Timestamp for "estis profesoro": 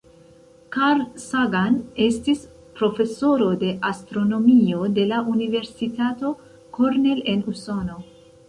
2.05-3.51